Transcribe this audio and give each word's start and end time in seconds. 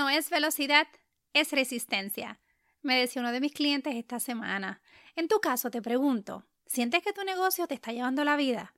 no 0.00 0.08
es 0.08 0.30
velocidad, 0.30 0.88
es 1.34 1.52
resistencia. 1.52 2.40
Me 2.80 2.96
decía 2.96 3.20
uno 3.20 3.32
de 3.32 3.40
mis 3.40 3.52
clientes 3.52 3.94
esta 3.94 4.18
semana. 4.18 4.80
En 5.14 5.28
tu 5.28 5.40
caso, 5.40 5.70
te 5.70 5.82
pregunto, 5.82 6.46
¿sientes 6.64 7.02
que 7.02 7.12
tu 7.12 7.22
negocio 7.22 7.66
te 7.66 7.74
está 7.74 7.92
llevando 7.92 8.24
la 8.24 8.36
vida? 8.36 8.72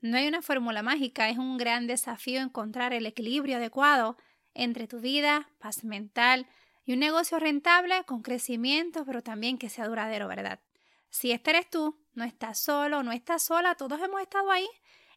No 0.00 0.16
hay 0.16 0.28
una 0.28 0.42
fórmula 0.42 0.84
mágica, 0.84 1.28
es 1.28 1.38
un 1.38 1.58
gran 1.58 1.88
desafío 1.88 2.40
encontrar 2.40 2.92
el 2.92 3.04
equilibrio 3.04 3.56
adecuado 3.56 4.16
entre 4.54 4.86
tu 4.86 5.00
vida, 5.00 5.50
paz 5.58 5.82
mental 5.82 6.46
y 6.84 6.92
un 6.92 7.00
negocio 7.00 7.40
rentable 7.40 8.04
con 8.04 8.22
crecimiento, 8.22 9.04
pero 9.04 9.24
también 9.24 9.58
que 9.58 9.70
sea 9.70 9.88
duradero, 9.88 10.28
¿verdad? 10.28 10.60
Si 11.08 11.32
este 11.32 11.50
eres 11.50 11.68
tú, 11.68 11.98
no 12.14 12.22
estás 12.22 12.60
solo, 12.60 13.02
no 13.02 13.10
estás 13.10 13.42
sola, 13.42 13.74
todos 13.74 14.00
hemos 14.00 14.20
estado 14.20 14.52
ahí. 14.52 14.68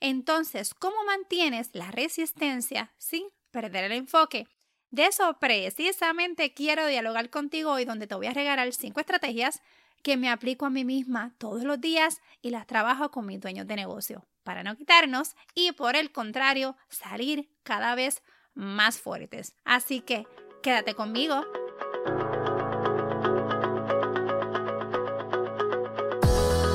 Entonces, 0.00 0.72
¿cómo 0.72 0.96
mantienes 1.04 1.68
la 1.74 1.90
resistencia 1.90 2.94
sin 2.96 3.26
perder 3.50 3.84
el 3.84 3.92
enfoque? 3.92 4.48
De 4.92 5.06
eso 5.06 5.38
precisamente 5.40 6.52
quiero 6.52 6.86
dialogar 6.86 7.30
contigo 7.30 7.72
hoy, 7.72 7.86
donde 7.86 8.06
te 8.06 8.14
voy 8.14 8.26
a 8.26 8.34
regalar 8.34 8.70
cinco 8.74 9.00
estrategias 9.00 9.62
que 10.02 10.18
me 10.18 10.28
aplico 10.28 10.66
a 10.66 10.70
mí 10.70 10.84
misma 10.84 11.32
todos 11.38 11.64
los 11.64 11.80
días 11.80 12.20
y 12.42 12.50
las 12.50 12.66
trabajo 12.66 13.10
con 13.10 13.24
mis 13.24 13.40
dueños 13.40 13.66
de 13.66 13.74
negocio 13.74 14.26
para 14.44 14.62
no 14.62 14.76
quitarnos 14.76 15.34
y 15.54 15.72
por 15.72 15.96
el 15.96 16.12
contrario 16.12 16.76
salir 16.90 17.48
cada 17.62 17.94
vez 17.94 18.22
más 18.52 18.98
fuertes. 19.00 19.54
Así 19.64 20.02
que 20.02 20.26
quédate 20.62 20.92
conmigo. 20.92 21.42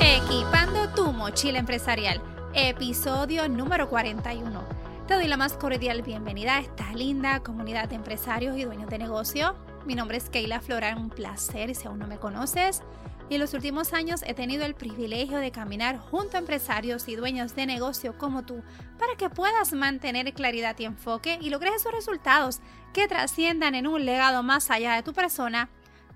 Equipando 0.00 0.92
tu 0.92 1.12
mochila 1.12 1.60
empresarial, 1.60 2.20
episodio 2.52 3.48
número 3.48 3.88
41. 3.88 4.67
Te 5.08 5.14
doy 5.14 5.26
la 5.26 5.38
más 5.38 5.54
cordial 5.54 6.02
bienvenida 6.02 6.56
a 6.56 6.60
esta 6.60 6.92
linda 6.92 7.42
comunidad 7.42 7.88
de 7.88 7.94
empresarios 7.94 8.58
y 8.58 8.64
dueños 8.64 8.90
de 8.90 8.98
negocio. 8.98 9.56
Mi 9.86 9.94
nombre 9.94 10.18
es 10.18 10.28
Keila 10.28 10.60
Florán, 10.60 10.98
un 10.98 11.08
placer 11.08 11.74
si 11.74 11.88
aún 11.88 11.98
no 11.98 12.06
me 12.06 12.18
conoces 12.18 12.82
y 13.30 13.36
en 13.36 13.40
los 13.40 13.54
últimos 13.54 13.94
años 13.94 14.22
he 14.26 14.34
tenido 14.34 14.66
el 14.66 14.74
privilegio 14.74 15.38
de 15.38 15.50
caminar 15.50 15.96
junto 15.96 16.36
a 16.36 16.40
empresarios 16.40 17.08
y 17.08 17.16
dueños 17.16 17.56
de 17.56 17.64
negocio 17.64 18.18
como 18.18 18.44
tú 18.44 18.62
para 18.98 19.14
que 19.16 19.30
puedas 19.30 19.72
mantener 19.72 20.34
claridad 20.34 20.78
y 20.78 20.84
enfoque 20.84 21.38
y 21.40 21.48
logres 21.48 21.76
esos 21.76 21.92
resultados 21.92 22.60
que 22.92 23.08
trasciendan 23.08 23.74
en 23.74 23.86
un 23.86 24.04
legado 24.04 24.42
más 24.42 24.70
allá 24.70 24.92
de 24.92 25.02
tu 25.02 25.14
persona, 25.14 25.70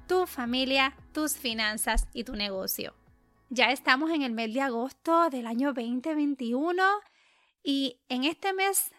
tu 0.06 0.26
familia, 0.26 0.94
tus 1.12 1.32
finanzas 1.32 2.08
y 2.12 2.24
tu 2.24 2.36
negocio. 2.36 2.94
Ya 3.48 3.70
estamos 3.70 4.10
en 4.10 4.20
el 4.20 4.32
mes 4.32 4.52
de 4.52 4.60
agosto 4.60 5.30
del 5.30 5.46
año 5.46 5.72
2021 5.72 6.82
y 7.62 8.00
en 8.08 8.24
este 8.24 8.52
mes 8.52 8.90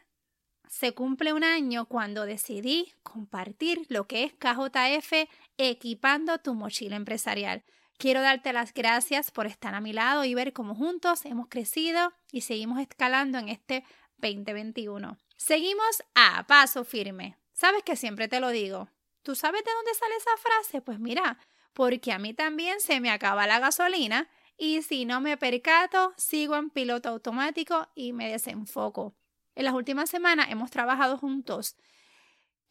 se 0.70 0.94
cumple 0.94 1.34
un 1.34 1.44
año 1.44 1.86
cuando 1.86 2.26
decidí 2.26 2.94
compartir 3.04 3.86
lo 3.90 4.08
que 4.08 4.24
es 4.24 4.34
KJF 4.34 5.30
equipando 5.58 6.40
tu 6.40 6.56
mochila 6.56 6.96
empresarial. 6.96 7.64
Quiero 7.98 8.22
darte 8.22 8.54
las 8.54 8.74
gracias 8.74 9.30
por 9.30 9.46
estar 9.46 9.76
a 9.76 9.82
mi 9.82 9.94
lado 9.94 10.26
y 10.26 10.34
ver 10.34 10.52
cómo 10.52 10.74
juntos 10.74 11.26
hemos 11.26 11.48
crecido 11.48 12.12
y 12.32 12.42
seguimos 12.42 12.80
escalando 12.80 13.38
en 13.38 13.50
este 13.50 13.86
2021. 14.18 15.18
Seguimos 15.38 16.04
a 16.16 16.46
paso 16.48 16.84
firme. 16.84 17.38
Sabes 17.54 17.84
que 17.84 17.96
siempre 17.96 18.28
te 18.28 18.40
lo 18.40 18.50
digo. 18.50 18.90
¿Tú 19.22 19.36
sabes 19.36 19.64
de 19.64 19.72
dónde 19.72 19.94
sale 19.94 20.16
esa 20.16 20.38
frase? 20.38 20.82
Pues 20.82 21.00
mira, 21.00 21.38
porque 21.74 22.12
a 22.12 22.20
mí 22.20 22.34
también 22.34 22.82
se 22.82 23.00
me 23.00 23.12
acaba 23.12 23.46
la 23.48 23.60
gasolina 23.60 24.28
y 24.58 24.82
si 24.82 25.06
no 25.06 25.22
me 25.22 25.38
percato, 25.38 26.14
sigo 26.18 26.56
en 26.56 26.70
piloto 26.70 27.10
automático 27.10 27.88
y 27.96 28.14
me 28.14 28.30
desenfoco. 28.30 29.16
En 29.56 29.66
las 29.66 29.74
últimas 29.74 30.10
semanas 30.10 30.48
hemos 30.50 30.72
trabajado 30.72 31.18
juntos 31.18 31.76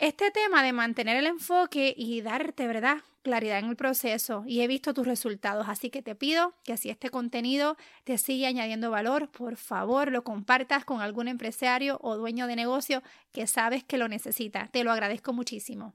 este 0.02 0.32
tema 0.32 0.64
de 0.64 0.72
mantener 0.72 1.16
el 1.16 1.26
enfoque 1.26 1.94
y 1.96 2.22
darte, 2.22 2.66
¿verdad? 2.66 2.96
Claridad 3.22 3.60
en 3.60 3.66
el 3.66 3.76
proceso 3.76 4.42
y 4.48 4.60
he 4.60 4.66
visto 4.66 4.94
tus 4.94 5.06
resultados, 5.06 5.68
así 5.68 5.90
que 5.90 6.02
te 6.02 6.16
pido 6.16 6.54
que 6.64 6.76
si 6.76 6.90
este 6.90 7.08
contenido 7.08 7.76
te 8.02 8.18
sigue 8.18 8.48
añadiendo 8.48 8.90
valor, 8.90 9.30
por 9.30 9.56
favor 9.56 10.10
lo 10.10 10.24
compartas 10.24 10.84
con 10.84 11.00
algún 11.00 11.28
empresario 11.28 12.00
o 12.02 12.16
dueño 12.16 12.48
de 12.48 12.56
negocio 12.56 13.00
que 13.30 13.46
sabes 13.46 13.84
que 13.84 13.96
lo 13.96 14.08
necesita. 14.08 14.66
Te 14.72 14.82
lo 14.82 14.90
agradezco 14.90 15.32
muchísimo. 15.32 15.94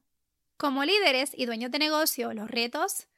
Como 0.56 0.86
líderes 0.86 1.32
y 1.36 1.46
dueños 1.46 1.72
de 1.72 1.80
negocio, 1.80 2.34
los 2.34 2.50
retos, 2.50 3.10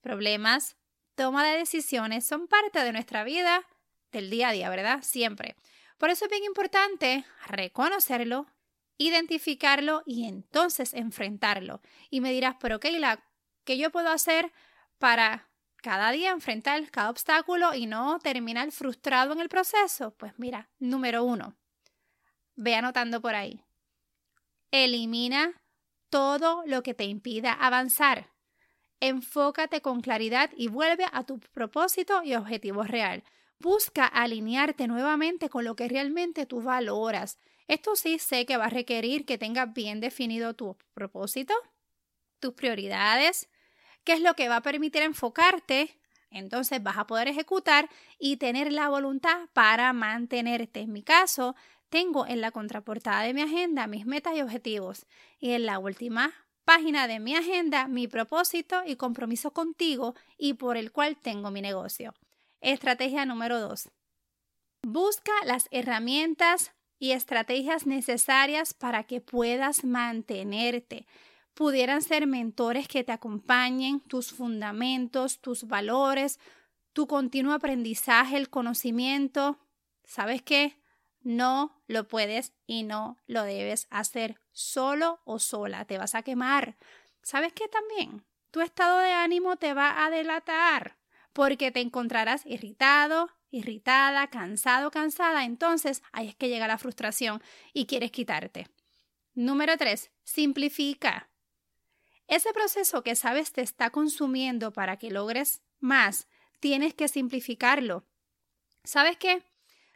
problemas, 0.00 0.76
toma 1.16 1.44
de 1.44 1.58
decisiones 1.58 2.24
son 2.24 2.46
parte 2.46 2.84
de 2.84 2.92
nuestra 2.92 3.24
vida 3.24 3.66
del 4.12 4.30
día 4.30 4.48
a 4.48 4.52
día, 4.52 4.70
¿verdad? 4.70 5.02
Siempre. 5.02 5.56
Por 5.98 6.10
eso 6.10 6.26
es 6.26 6.30
bien 6.30 6.44
importante 6.44 7.24
reconocerlo, 7.46 8.46
identificarlo 8.98 10.02
y 10.06 10.26
entonces 10.26 10.94
enfrentarlo. 10.94 11.80
Y 12.10 12.20
me 12.20 12.30
dirás, 12.32 12.56
pero 12.60 12.78
Keila, 12.78 13.24
¿qué 13.64 13.78
yo 13.78 13.90
puedo 13.90 14.10
hacer 14.10 14.52
para 14.98 15.48
cada 15.82 16.10
día 16.10 16.30
enfrentar 16.30 16.90
cada 16.90 17.10
obstáculo 17.10 17.74
y 17.74 17.86
no 17.86 18.18
terminar 18.18 18.70
frustrado 18.70 19.32
en 19.32 19.40
el 19.40 19.48
proceso? 19.48 20.14
Pues 20.16 20.34
mira, 20.38 20.68
número 20.78 21.24
uno, 21.24 21.56
ve 22.54 22.74
anotando 22.74 23.20
por 23.20 23.34
ahí. 23.34 23.64
Elimina 24.70 25.62
todo 26.10 26.62
lo 26.66 26.82
que 26.82 26.94
te 26.94 27.04
impida 27.04 27.52
avanzar. 27.52 28.35
Enfócate 29.00 29.80
con 29.80 30.00
claridad 30.00 30.50
y 30.56 30.68
vuelve 30.68 31.04
a 31.12 31.24
tu 31.24 31.38
propósito 31.38 32.22
y 32.22 32.34
objetivo 32.34 32.82
real. 32.82 33.24
Busca 33.58 34.06
alinearte 34.06 34.86
nuevamente 34.86 35.48
con 35.48 35.64
lo 35.64 35.76
que 35.76 35.88
realmente 35.88 36.46
tú 36.46 36.62
valoras 36.62 37.38
esto 37.68 37.96
sí 37.96 38.18
sé 38.18 38.46
que 38.46 38.56
va 38.56 38.66
a 38.66 38.70
requerir 38.70 39.26
que 39.26 39.38
tengas 39.38 39.72
bien 39.72 40.00
definido 40.00 40.54
tu 40.54 40.76
propósito, 40.94 41.54
tus 42.38 42.54
prioridades, 42.54 43.48
qué 44.04 44.12
es 44.12 44.20
lo 44.20 44.34
que 44.34 44.48
va 44.48 44.56
a 44.56 44.62
permitir 44.62 45.02
enfocarte. 45.02 45.98
Entonces 46.30 46.82
vas 46.82 46.98
a 46.98 47.06
poder 47.06 47.28
ejecutar 47.28 47.88
y 48.18 48.36
tener 48.36 48.72
la 48.72 48.88
voluntad 48.88 49.48
para 49.52 49.92
mantenerte. 49.92 50.80
En 50.80 50.92
mi 50.92 51.02
caso, 51.02 51.56
tengo 51.88 52.26
en 52.26 52.40
la 52.40 52.52
contraportada 52.52 53.22
de 53.22 53.34
mi 53.34 53.42
agenda 53.42 53.86
mis 53.86 54.06
metas 54.06 54.36
y 54.36 54.42
objetivos 54.42 55.06
y 55.40 55.52
en 55.52 55.66
la 55.66 55.78
última 55.78 56.34
página 56.66 57.06
de 57.06 57.20
mi 57.20 57.36
agenda 57.36 57.86
mi 57.86 58.08
propósito 58.08 58.82
y 58.84 58.96
compromiso 58.96 59.52
contigo 59.52 60.16
y 60.36 60.54
por 60.54 60.76
el 60.76 60.90
cual 60.90 61.16
tengo 61.16 61.50
mi 61.52 61.62
negocio. 61.62 62.12
Estrategia 62.60 63.24
número 63.24 63.60
2. 63.60 63.88
Busca 64.82 65.32
las 65.44 65.68
herramientas 65.70 66.72
y 66.98 67.12
estrategias 67.12 67.86
necesarias 67.86 68.74
para 68.74 69.04
que 69.04 69.20
puedas 69.20 69.84
mantenerte. 69.84 71.06
Pudieran 71.54 72.02
ser 72.02 72.26
mentores 72.26 72.88
que 72.88 73.04
te 73.04 73.12
acompañen, 73.12 74.00
tus 74.00 74.32
fundamentos, 74.32 75.40
tus 75.40 75.68
valores, 75.68 76.40
tu 76.92 77.06
continuo 77.06 77.52
aprendizaje, 77.54 78.36
el 78.36 78.50
conocimiento. 78.50 79.56
¿Sabes 80.04 80.42
qué? 80.42 80.76
No 81.26 81.82
lo 81.88 82.06
puedes 82.06 82.52
y 82.68 82.84
no 82.84 83.18
lo 83.26 83.42
debes 83.42 83.88
hacer 83.90 84.40
solo 84.52 85.22
o 85.24 85.40
sola. 85.40 85.84
Te 85.84 85.98
vas 85.98 86.14
a 86.14 86.22
quemar. 86.22 86.76
¿Sabes 87.20 87.52
qué 87.52 87.66
también? 87.66 88.24
Tu 88.52 88.60
estado 88.60 89.00
de 89.00 89.10
ánimo 89.10 89.56
te 89.56 89.74
va 89.74 90.04
a 90.04 90.10
delatar 90.10 90.98
porque 91.32 91.72
te 91.72 91.80
encontrarás 91.80 92.46
irritado, 92.46 93.28
irritada, 93.50 94.28
cansado, 94.28 94.92
cansada, 94.92 95.44
entonces 95.44 96.00
ahí 96.12 96.28
es 96.28 96.36
que 96.36 96.48
llega 96.48 96.68
la 96.68 96.78
frustración 96.78 97.42
y 97.72 97.86
quieres 97.86 98.12
quitarte. 98.12 98.68
Número 99.34 99.76
3. 99.76 100.12
Simplifica. 100.22 101.28
Ese 102.28 102.52
proceso 102.52 103.02
que 103.02 103.16
sabes 103.16 103.50
te 103.50 103.62
está 103.62 103.90
consumiendo 103.90 104.72
para 104.72 104.96
que 104.96 105.10
logres 105.10 105.60
más, 105.80 106.28
tienes 106.60 106.94
que 106.94 107.08
simplificarlo. 107.08 108.06
¿Sabes 108.84 109.16
qué? 109.16 109.42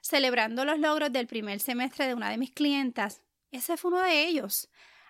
Celebrando 0.01 0.65
los 0.65 0.79
logros 0.79 1.13
del 1.13 1.27
primer 1.27 1.61
semestre 1.61 2.07
de 2.07 2.15
una 2.15 2.31
de 2.31 2.39
mis 2.39 2.53
clientas, 2.53 3.23
ese 3.51 3.77
fue 3.77 3.91
uno 3.91 4.03
de 4.03 4.27
ellos. 4.27 4.69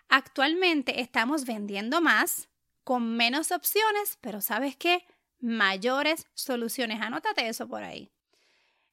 Actualmente 0.08 1.00
estamos 1.00 1.44
vendiendo 1.44 2.00
más, 2.00 2.48
con 2.84 3.16
menos 3.16 3.52
opciones, 3.52 4.18
pero 4.20 4.40
¿sabes 4.40 4.76
qué? 4.76 5.04
Mayores 5.38 6.26
soluciones. 6.34 7.00
Anótate 7.00 7.46
eso 7.48 7.68
por 7.68 7.82
ahí. 7.84 8.10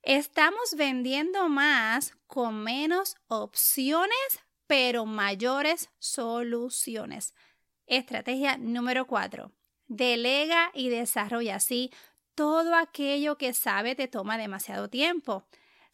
Estamos 0.04 0.76
vendiendo 0.78 1.50
más 1.50 2.14
con 2.28 2.64
menos 2.64 3.16
opciones, 3.28 4.40
pero 4.68 5.06
mayores 5.06 5.90
soluciones. 5.98 7.34
Estrategia 7.88 8.58
número 8.58 9.08
cuatro. 9.08 9.52
Delega 9.88 10.72
y 10.74 10.90
desarrolla 10.90 11.56
así 11.56 11.92
todo 12.36 12.76
aquello 12.76 13.38
que 13.38 13.54
sabe 13.54 13.96
te 13.96 14.08
toma 14.08 14.38
demasiado 14.38 14.90
tiempo. 14.90 15.48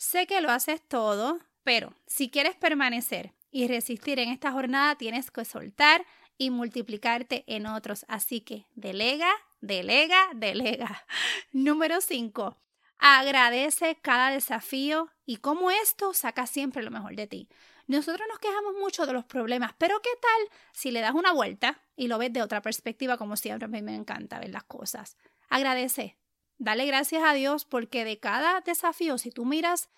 Sé 0.03 0.27
que 0.27 0.41
lo 0.41 0.51
haces 0.51 0.81
todo, 0.85 1.39
pero 1.63 1.93
si 2.07 2.29
quieres 2.29 2.57
permanecer 2.57 3.31
y 3.51 3.69
resistir 3.69 4.19
en 4.19 4.27
esta 4.27 4.51
jornada, 4.51 4.95
tienes 4.97 5.31
que 5.31 5.45
soltar 5.45 6.05
y 6.37 6.49
multiplicarte 6.49 7.45
en 7.47 7.67
otros. 7.67 8.05
Así 8.09 8.41
que 8.41 8.67
delega, 8.75 9.31
delega, 9.61 10.27
delega. 10.35 11.05
Número 11.53 12.01
5. 12.01 12.57
Agradece 12.97 13.97
cada 14.01 14.31
desafío 14.31 15.09
y 15.25 15.37
como 15.37 15.71
esto 15.71 16.13
saca 16.13 16.47
siempre 16.47 16.83
lo 16.83 16.91
mejor 16.91 17.15
de 17.15 17.27
ti. 17.27 17.47
Nosotros 17.87 18.27
nos 18.27 18.39
quejamos 18.39 18.73
mucho 18.73 19.05
de 19.05 19.13
los 19.13 19.23
problemas, 19.23 19.71
pero 19.77 20.01
¿qué 20.01 20.11
tal 20.21 20.59
si 20.73 20.91
le 20.91 20.99
das 20.99 21.15
una 21.15 21.31
vuelta 21.31 21.79
y 21.95 22.09
lo 22.09 22.17
ves 22.17 22.33
de 22.33 22.41
otra 22.41 22.61
perspectiva, 22.61 23.17
como 23.17 23.37
siempre 23.37 23.65
a 23.65 23.69
mí 23.69 23.81
me 23.81 23.95
encanta 23.95 24.39
ver 24.39 24.49
las 24.49 24.65
cosas? 24.65 25.15
Agradece, 25.47 26.17
dale 26.57 26.85
gracias 26.85 27.23
a 27.23 27.33
Dios 27.33 27.65
porque 27.65 28.05
de 28.05 28.19
cada 28.19 28.61
desafío, 28.61 29.17
si 29.17 29.31
tú 29.31 29.45
miras 29.45 29.89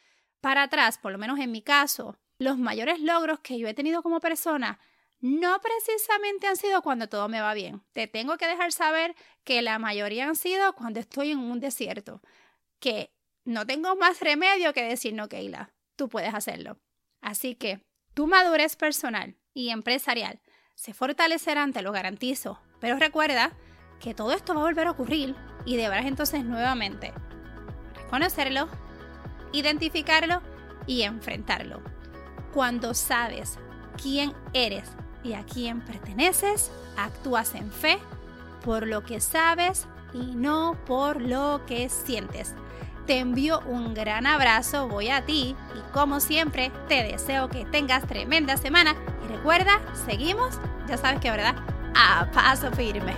para 0.42 0.64
atrás, 0.64 0.98
por 0.98 1.12
lo 1.12 1.18
menos 1.18 1.40
en 1.40 1.52
mi 1.52 1.62
caso, 1.62 2.18
los 2.38 2.58
mayores 2.58 3.00
logros 3.00 3.40
que 3.40 3.58
yo 3.58 3.68
he 3.68 3.74
tenido 3.74 4.04
como 4.04 4.20
persona 4.20 4.80
no 5.22 5.60
precisamente 5.60 6.48
han 6.48 6.58
sido 6.58 6.82
cuando 6.82 7.08
todo 7.10 7.28
me 7.30 7.42
va 7.42 7.54
bien. 7.54 7.82
Te 7.94 8.08
tengo 8.08 8.38
que 8.38 8.48
dejar 8.48 8.72
saber 8.72 9.16
que 9.44 9.62
la 9.62 9.80
mayoría 9.80 10.28
han 10.28 10.36
sido 10.36 10.74
cuando 10.74 11.00
estoy 11.00 11.32
en 11.32 11.40
un 11.40 11.60
desierto, 11.60 12.22
que 12.80 13.12
no 13.44 13.66
tengo 13.66 13.96
más 13.96 14.20
remedio 14.20 14.74
que 14.74 14.84
decir, 14.84 15.14
no, 15.14 15.30
Keila, 15.30 15.74
tú 15.96 16.10
puedes 16.10 16.34
hacerlo. 16.34 16.78
Así 17.22 17.56
que 17.56 17.82
tu 18.14 18.28
madurez 18.28 18.76
personal 18.76 19.36
y 19.54 19.70
empresarial 19.70 20.42
se 20.76 20.94
fortalecerán, 20.94 21.74
te 21.74 21.82
lo 21.82 21.92
garantizo. 21.92 22.60
Pero 22.80 22.98
recuerda 22.98 23.58
que 24.00 24.14
todo 24.14 24.32
esto 24.32 24.54
va 24.54 24.62
a 24.62 24.66
volver 24.66 24.88
a 24.88 24.92
ocurrir 24.92 25.36
y 25.66 25.78
deberás 25.78 26.06
entonces 26.06 26.44
nuevamente 26.44 27.14
reconocerlo, 27.96 28.68
identificarlo 29.52 30.42
y 30.86 31.02
enfrentarlo. 31.02 31.82
Cuando 32.54 32.94
sabes 32.94 33.58
quién 34.02 34.34
eres 34.54 34.90
y 35.24 35.34
a 35.34 35.44
quién 35.44 35.82
perteneces, 35.82 36.72
actúas 36.98 37.56
en 37.56 37.72
fe 37.72 37.98
por 38.64 38.88
lo 38.88 39.04
que 39.04 39.20
sabes 39.20 39.88
y 40.14 40.36
no 40.36 40.78
por 40.86 41.22
lo 41.22 41.62
que 41.68 41.90
sientes. 41.90 42.54
Te 43.06 43.20
envío 43.20 43.60
un 43.68 43.94
gran 43.94 44.26
abrazo, 44.26 44.88
voy 44.88 45.10
a 45.10 45.26
ti 45.26 45.56
y 45.76 45.94
como 45.94 46.20
siempre 46.20 46.72
te 46.88 47.04
deseo 47.04 47.50
que 47.50 47.66
tengas 47.66 48.08
tremenda 48.08 48.58
semana 48.58 48.96
y 49.24 49.28
recuerda, 49.28 49.80
seguimos, 50.06 50.60
ya 50.88 50.98
sabes 50.98 51.20
que 51.20 51.30
verdad, 51.30 51.56
a 51.96 52.30
paso 52.32 52.72
firme. 52.72 53.14